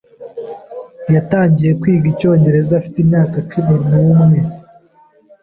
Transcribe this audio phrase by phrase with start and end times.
[1.15, 4.39] Yatangiye kwiga icyongereza afite imyaka cumi n'umwe.